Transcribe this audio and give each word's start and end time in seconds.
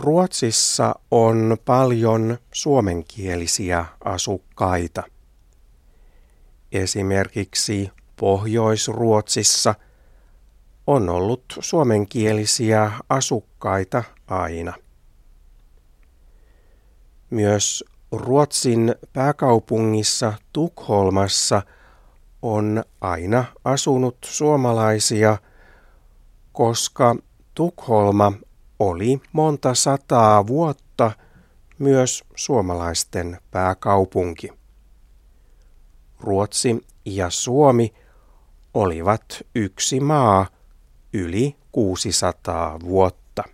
Ruotsissa 0.00 0.94
on 1.10 1.56
paljon 1.64 2.38
suomenkielisiä 2.52 3.84
asukkaita. 4.04 5.02
Esimerkiksi 6.72 7.90
Pohjois-Ruotsissa 8.16 9.74
on 10.86 11.08
ollut 11.08 11.44
suomenkielisiä 11.60 12.92
asukkaita 13.08 14.04
aina. 14.26 14.72
Myös 17.30 17.84
Ruotsin 18.12 18.94
pääkaupungissa 19.12 20.32
Tukholmassa 20.52 21.62
on 22.42 22.84
aina 23.00 23.44
asunut 23.64 24.16
suomalaisia, 24.24 25.38
koska 26.52 27.16
Tukholma 27.54 28.32
oli 28.80 29.20
monta 29.32 29.74
sataa 29.74 30.46
vuotta 30.46 31.12
myös 31.78 32.24
suomalaisten 32.34 33.38
pääkaupunki. 33.50 34.52
Ruotsi 36.20 36.86
ja 37.04 37.30
Suomi 37.30 37.94
olivat 38.74 39.22
yksi 39.54 40.00
maa 40.00 40.46
yli 41.12 41.56
600 41.72 42.80
vuotta. 42.80 43.44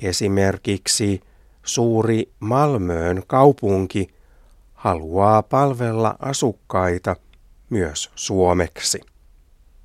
Esimerkiksi 0.00 1.20
suuri 1.62 2.32
Malmöön 2.40 3.22
kaupunki 3.26 4.08
haluaa 4.74 5.42
palvella 5.42 6.16
asukkaita 6.18 7.16
myös 7.70 8.10
suomeksi. 8.14 9.00